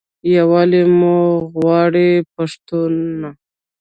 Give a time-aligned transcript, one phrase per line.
[0.35, 1.15] یووالی مو
[1.53, 3.29] غواړم پښتنو.